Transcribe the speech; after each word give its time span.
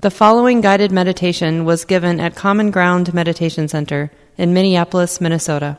The 0.00 0.12
following 0.12 0.60
guided 0.60 0.92
meditation 0.92 1.64
was 1.64 1.84
given 1.84 2.20
at 2.20 2.36
Common 2.36 2.70
Ground 2.70 3.12
Meditation 3.12 3.66
Center 3.66 4.12
in 4.36 4.54
Minneapolis, 4.54 5.20
Minnesota. 5.20 5.76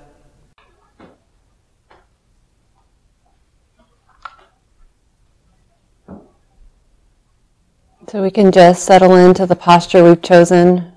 So 8.09 8.21
we 8.21 8.29
can 8.29 8.51
just 8.51 8.83
settle 8.83 9.15
into 9.15 9.45
the 9.45 9.55
posture 9.55 10.03
we've 10.03 10.21
chosen. 10.21 10.91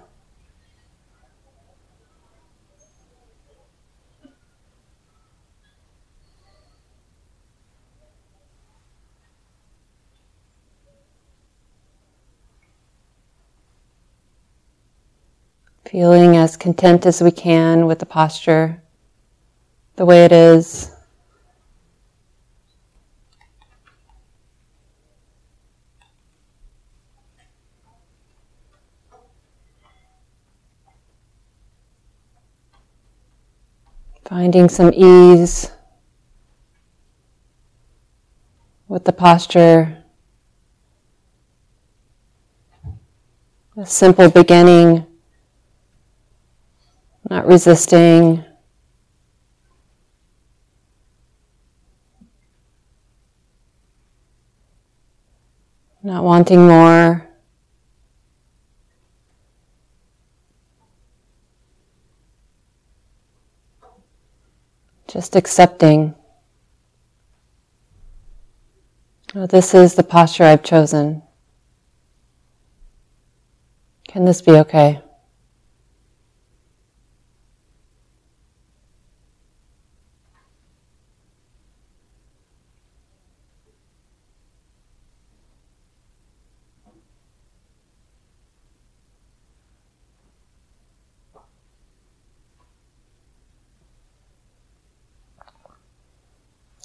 Feeling 15.93 16.39
as 16.39 16.57
content 16.57 17.05
as 17.05 17.21
we 17.21 17.31
can 17.31 17.85
with 17.85 17.99
the 17.99 18.07
posture, 18.07 18.83
the 19.97 20.07
way 20.07 20.25
it 20.25 20.33
is. 20.33 20.91
Finding 34.25 34.71
some 34.71 34.95
ease 34.95 35.71
with 38.89 39.05
the 39.05 39.13
posture. 39.13 40.03
A 43.77 43.85
simple 43.85 44.31
beginning, 44.31 45.07
not 47.31 47.47
resisting. 47.47 48.45
Not 56.03 56.25
wanting 56.25 56.67
more. 56.67 57.29
Just 65.07 65.37
accepting. 65.37 66.15
Oh, 69.35 69.47
this 69.47 69.75
is 69.75 69.95
the 69.95 70.03
posture 70.03 70.45
I've 70.45 70.63
chosen. 70.63 71.23
Can 74.09 74.25
this 74.25 74.43
be 74.43 74.53
okay? 74.53 75.01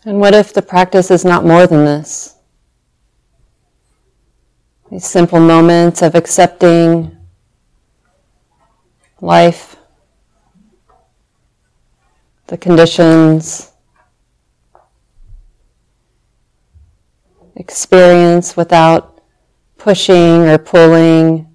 And 0.08 0.22
what 0.22 0.34
if 0.34 0.54
the 0.54 0.62
practice 0.62 1.12
is 1.12 1.26
not 1.26 1.44
more 1.44 1.68
than 1.68 1.84
this? 1.84 2.38
These 4.90 5.06
simple 5.06 5.42
moments 5.42 6.02
of 6.02 6.16
accepting 6.16 7.18
life, 9.20 9.76
the 12.46 12.58
conditions, 12.58 13.74
experience 17.58 18.56
without 18.56 19.22
pushing 19.78 20.48
or 20.48 20.58
pulling, 20.58 21.54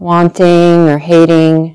wanting 0.00 0.88
or 0.88 0.98
hating. 0.98 1.73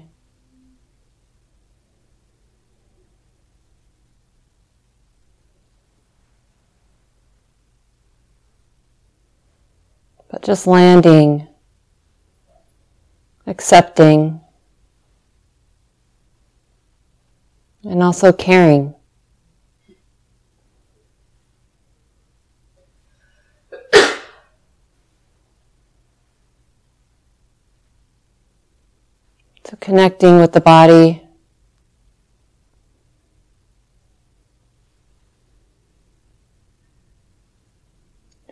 But 10.39 10.45
just 10.45 10.67
landing, 10.67 11.47
accepting, 13.45 14.39
and 17.83 18.03
also 18.03 18.31
caring. 18.31 18.93
So 29.65 29.77
connecting 29.79 30.39
with 30.39 30.53
the 30.53 30.61
body. 30.61 31.28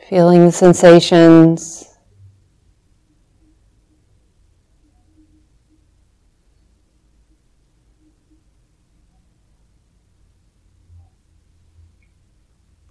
Feeling 0.08 0.46
the 0.46 0.54
sensations. 0.54 1.84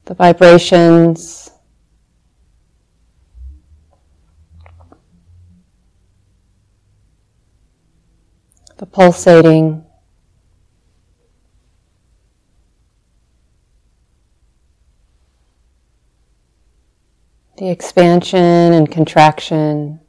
The 0.04 0.12
vibrations. 0.12 1.50
The 8.76 8.84
pulsating. 8.84 9.85
The 17.58 17.70
expansion 17.70 18.38
and 18.38 18.90
contraction. 18.90 20.00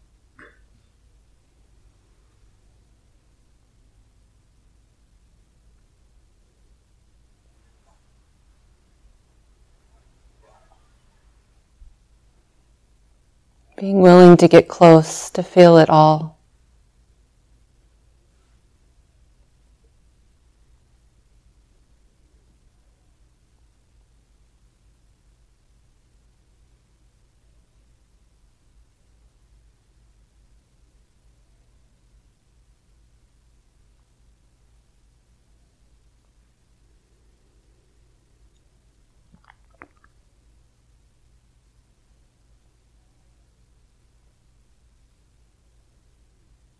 Being 13.77 14.01
willing 14.01 14.37
to 14.37 14.47
get 14.47 14.67
close 14.67 15.29
to 15.29 15.43
feel 15.43 15.77
it 15.77 15.89
all. 15.89 16.37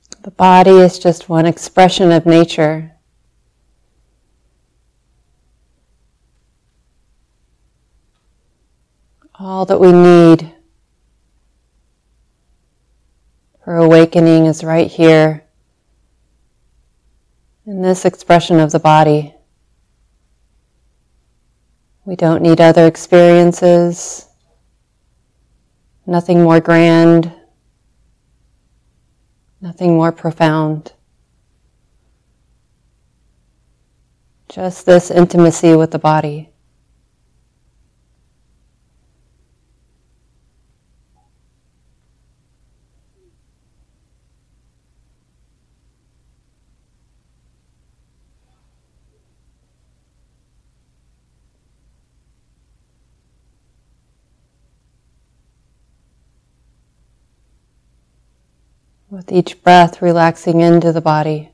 The 0.10 0.18
body 0.38 0.72
is 0.72 1.00
just 1.00 1.30
one 1.30 1.48
expression 1.48 2.12
of 2.12 2.26
nature. 2.26 2.94
All 9.40 9.66
that 9.66 9.80
we 9.80 9.92
need 9.92 10.54
for 13.64 13.76
awakening 13.78 14.46
is 14.46 14.64
right 14.64 14.90
here 14.90 15.44
in 17.66 17.82
this 17.82 18.06
expression 18.06 18.60
of 18.60 18.72
the 18.72 18.80
body. 18.80 19.34
We 22.06 22.16
don't 22.16 22.42
need 22.42 22.62
other 22.62 22.88
experiences, 22.88 24.28
nothing 26.06 26.42
more 26.42 26.62
grand, 26.62 27.34
Nothing 29.60 29.96
more 29.96 30.12
profound. 30.12 30.94
Just 34.50 34.86
this 34.86 35.12
intimacy 35.12 35.76
with 35.76 35.92
the 35.92 36.00
body. 36.00 36.50
Each 59.30 59.62
breath, 59.62 60.02
relaxing 60.02 60.62
into 60.62 60.94
the 60.94 61.02
body. 61.02 61.50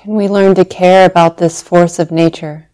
Can 0.00 0.14
we 0.14 0.28
learn 0.28 0.54
to 0.54 0.64
care 0.64 1.04
about 1.04 1.36
this 1.36 1.60
force 1.60 1.98
of 1.98 2.10
nature? 2.10 2.70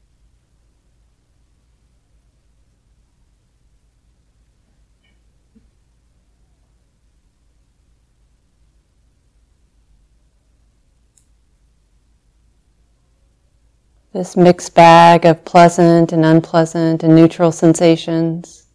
This 14.12 14.36
mixed 14.36 14.76
bag 14.76 15.26
of 15.26 15.44
pleasant 15.44 16.12
and 16.12 16.24
unpleasant 16.24 17.02
and 17.02 17.16
neutral 17.16 17.50
sensations. 17.50 18.65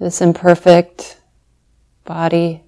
This 0.00 0.20
imperfect 0.22 1.20
body. 2.04 2.64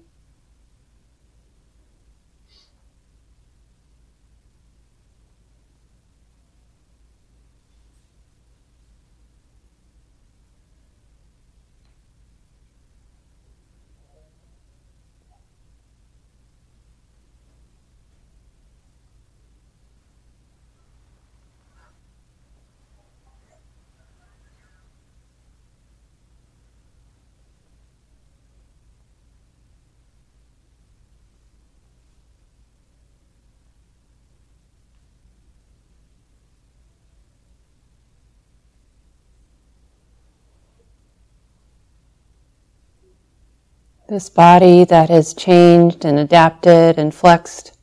This 44.13 44.29
body 44.29 44.85
that 44.85 45.09
has 45.09 45.33
changed 45.33 46.05
and 46.05 46.19
adapted 46.19 46.99
and 46.99 47.11
flexed 47.11 47.75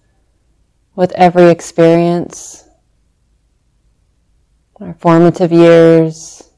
with 0.95 1.11
every 1.17 1.51
experience, 1.51 2.69
our 4.81 4.95
formative 4.95 5.51
years, 5.51 6.49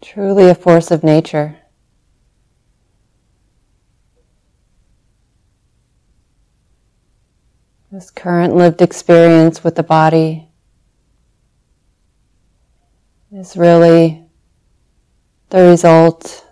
truly 0.00 0.48
a 0.50 0.54
force 0.54 0.92
of 0.92 1.02
nature. 1.02 1.56
This 7.90 8.12
current 8.12 8.54
lived 8.54 8.80
experience 8.80 9.64
with 9.64 9.74
the 9.74 9.82
body 9.82 10.46
is 13.32 13.56
really 13.56 14.24
the 15.50 15.62
result 15.62 16.44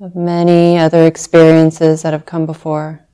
of 0.00 0.14
many 0.14 0.78
other 0.78 1.06
experiences 1.06 2.02
that 2.02 2.12
have 2.12 2.26
come 2.26 2.44
before. 2.44 3.05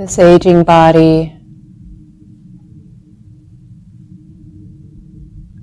This 0.00 0.18
aging 0.18 0.64
body, 0.64 1.36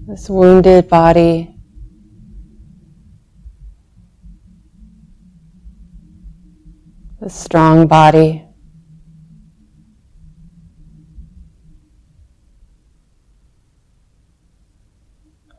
this 0.06 0.30
wounded 0.30 0.88
body. 0.88 1.56
This 7.20 7.34
strong 7.34 7.88
body. 7.88 8.46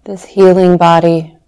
This 0.05 0.25
healing 0.25 0.77
body. 0.77 1.39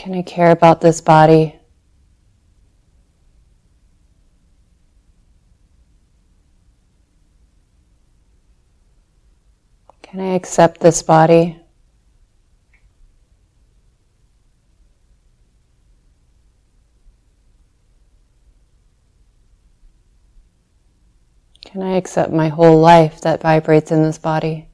Can 0.00 0.09
I 0.20 0.22
care 0.22 0.50
about 0.50 0.82
this 0.82 1.00
body? 1.00 1.58
Can 10.02 10.20
I 10.20 10.34
accept 10.34 10.80
this 10.80 11.02
body? 11.02 11.58
Can 21.64 21.80
I 21.82 21.96
accept 21.96 22.30
my 22.30 22.48
whole 22.48 22.78
life 22.78 23.22
that 23.22 23.40
vibrates 23.40 23.90
in 23.90 24.02
this 24.02 24.18
body? 24.18 24.69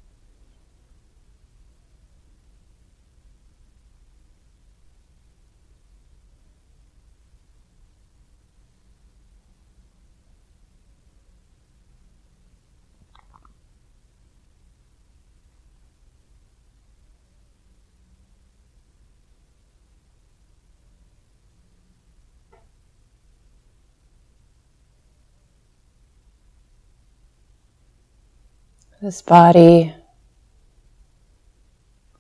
This 29.03 29.23
body, 29.23 29.95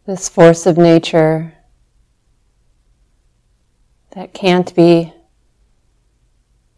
this 0.06 0.28
force 0.28 0.66
of 0.66 0.76
nature 0.76 1.54
that 4.10 4.32
can't 4.32 4.74
be 4.74 5.12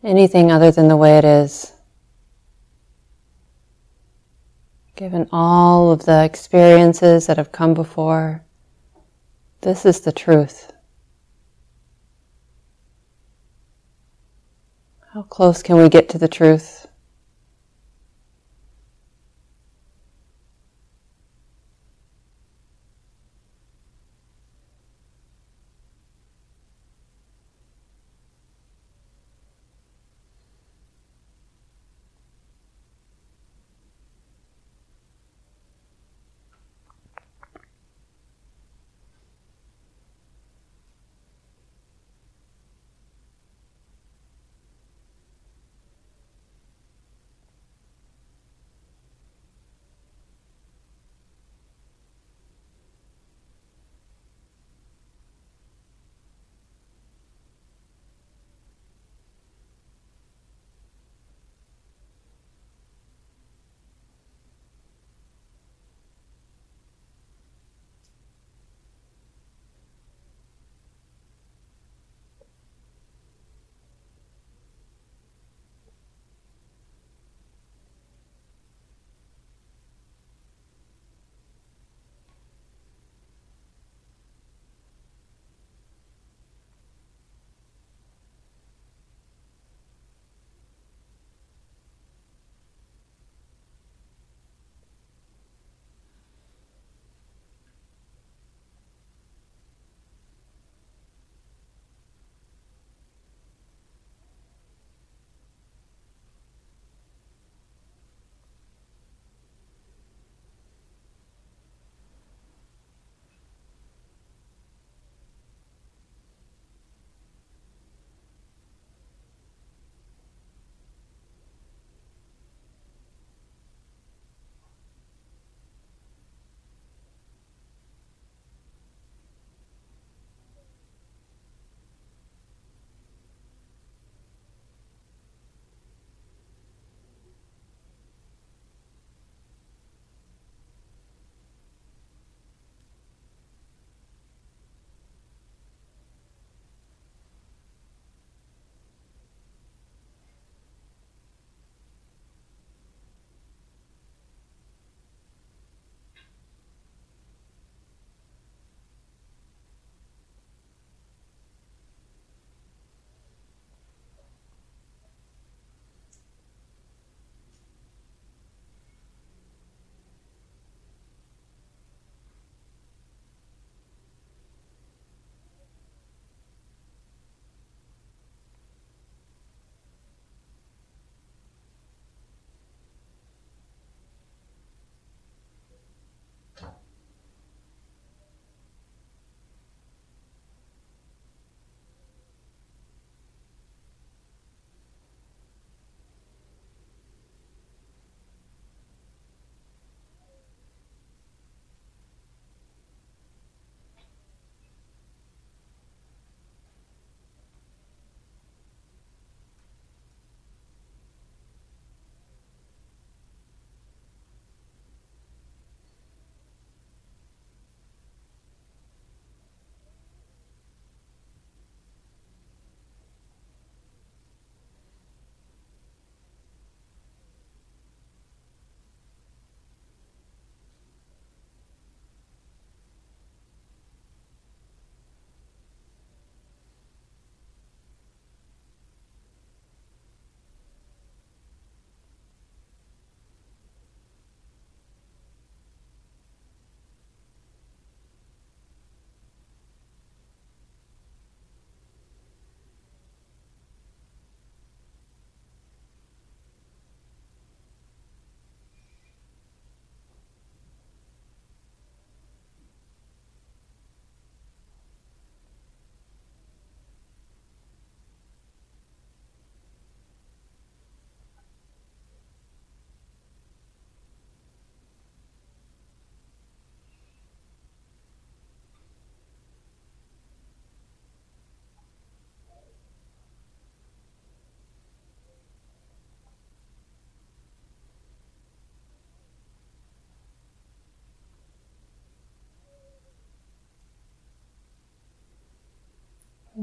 anything 0.02 0.50
other 0.50 0.70
than 0.70 0.88
the 0.88 0.96
way 0.96 1.18
it 1.18 1.24
is. 1.24 1.72
Given 4.96 5.28
all 5.32 5.92
of 5.92 6.04
the 6.04 6.24
experiences 6.24 7.26
that 7.26 7.36
have 7.36 7.52
come 7.52 7.74
before, 7.74 8.44
this 9.60 9.86
is 9.86 10.00
the 10.00 10.12
truth. 10.12 10.72
How 15.12 15.22
close 15.22 15.62
can 15.62 15.76
we 15.76 15.88
get 15.88 16.08
to 16.08 16.18
the 16.18 16.28
truth? 16.28 16.87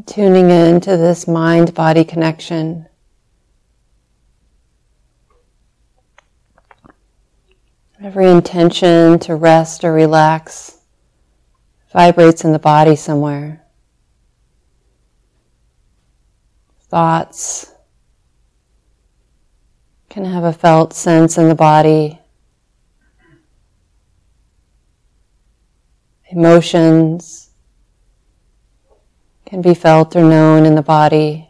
Tuning 0.06 0.52
into 0.52 0.98
this 0.98 1.28
mind 1.28 1.74
body 1.74 2.04
connection. 2.04 2.88
Every 8.02 8.30
intention 8.30 9.18
to 9.20 9.36
rest 9.36 9.84
or 9.84 9.92
relax 9.92 10.78
vibrates 11.92 12.44
in 12.44 12.52
the 12.52 12.60
body 12.60 12.96
somewhere. 12.96 13.66
Thoughts 16.82 17.72
can 20.10 20.26
have 20.26 20.44
a 20.44 20.54
felt 20.54 20.94
sense 20.94 21.38
in 21.38 21.50
the 21.50 21.56
body. 21.56 22.20
Emotions 26.30 27.45
can 29.46 29.62
be 29.62 29.74
felt 29.74 30.16
or 30.16 30.24
known 30.24 30.66
in 30.66 30.76
the 30.76 30.82
body. 30.82 31.48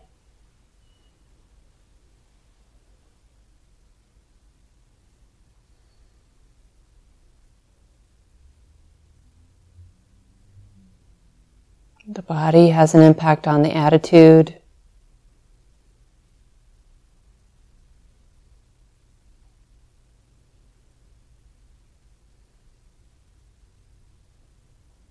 The 12.08 12.22
body 12.22 12.70
has 12.70 12.94
an 12.94 13.02
impact 13.02 13.48
on 13.48 13.64
the 13.64 13.76
attitude. 13.76 14.62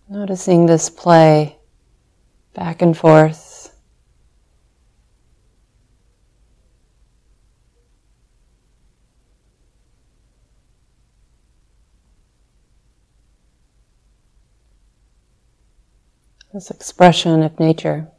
Noticing 0.08 0.66
this 0.66 0.88
play 0.88 1.58
back 2.54 2.80
and 2.82 2.96
forth. 2.96 3.52
This 16.52 16.70
expression 16.70 17.42
of 17.42 17.58
nature. 17.58 18.13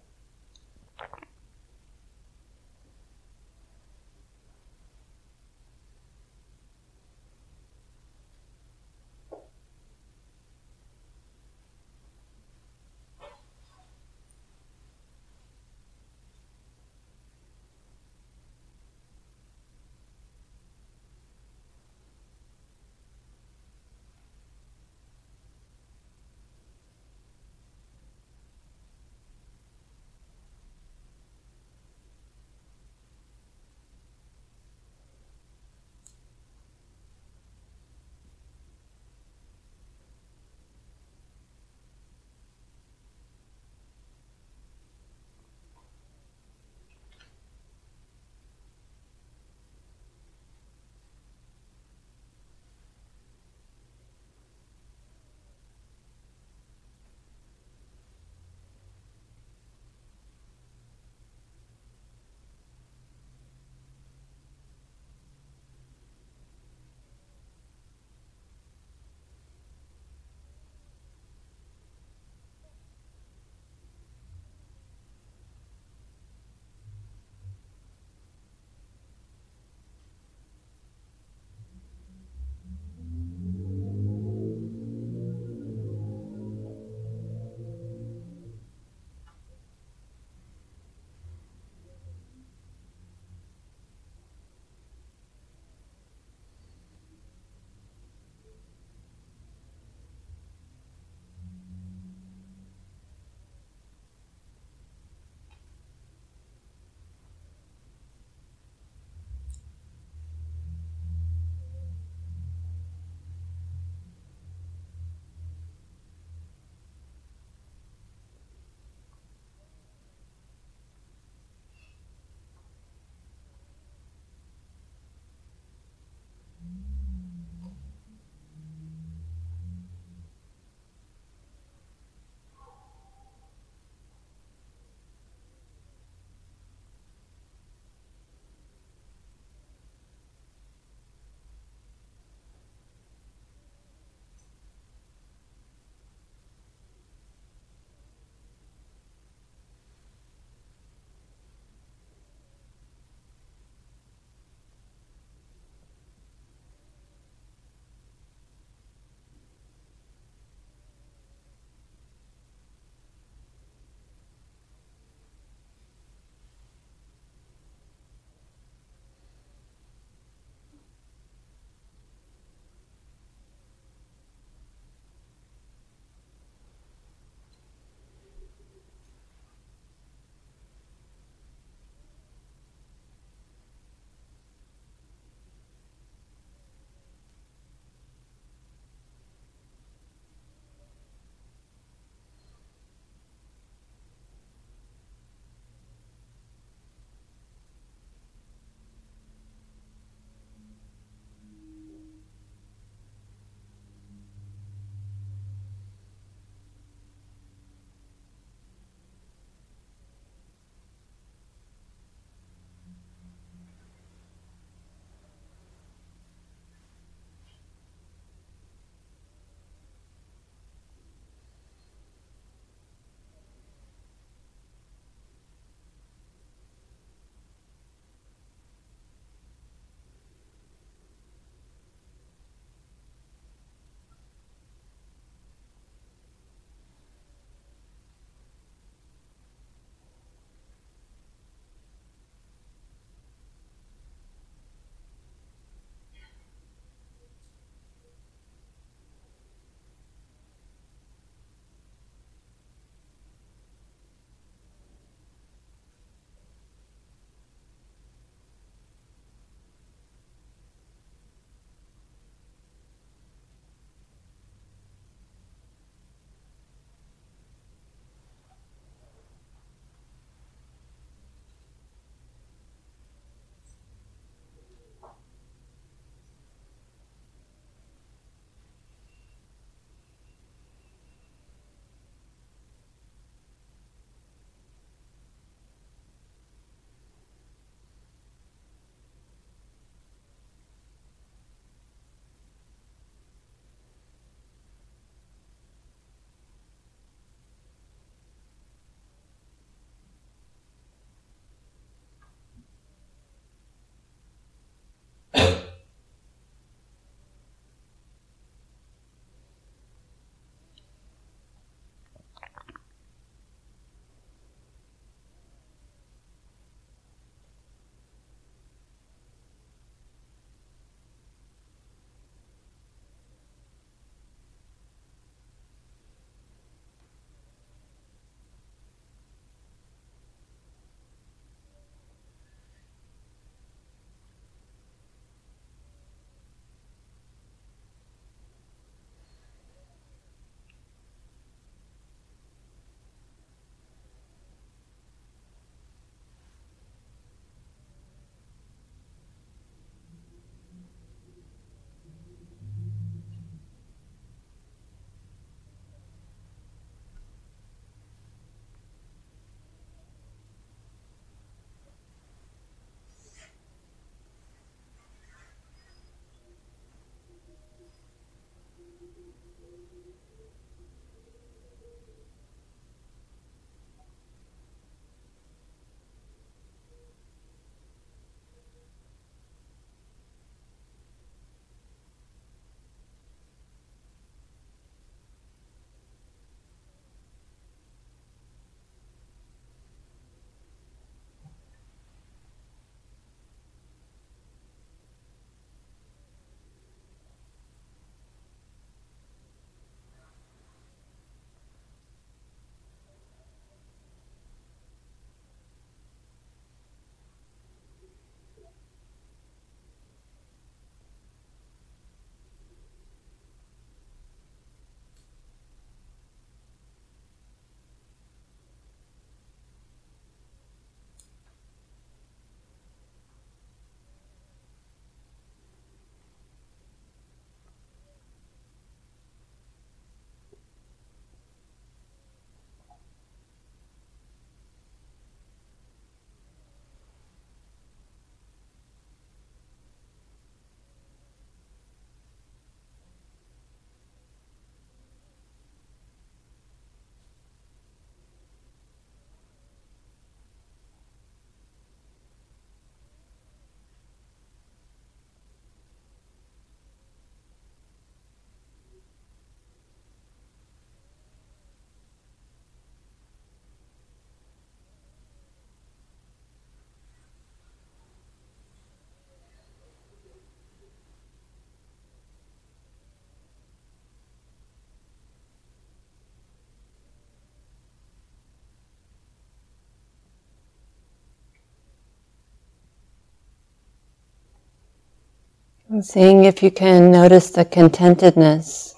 And 485.95 486.05
seeing 486.05 486.43
if 486.43 486.61
you 486.61 486.71
can 486.71 487.09
notice 487.09 487.51
the 487.51 487.63
contentedness 487.63 488.95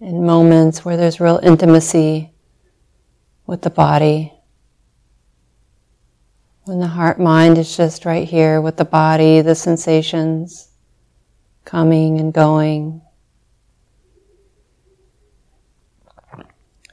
in 0.00 0.24
moments 0.24 0.86
where 0.86 0.96
there's 0.96 1.20
real 1.20 1.38
intimacy 1.42 2.32
with 3.44 3.60
the 3.60 3.68
body. 3.68 4.32
When 6.64 6.80
the 6.80 6.86
heart 6.86 7.20
mind 7.20 7.58
is 7.58 7.76
just 7.76 8.06
right 8.06 8.26
here 8.26 8.62
with 8.62 8.78
the 8.78 8.86
body, 8.86 9.42
the 9.42 9.54
sensations 9.54 10.70
coming 11.66 12.18
and 12.18 12.32
going. 12.32 13.02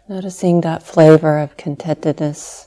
Noticing 0.09 0.59
that 0.59 0.83
flavor 0.83 1.39
of 1.39 1.55
contentedness. 1.55 2.66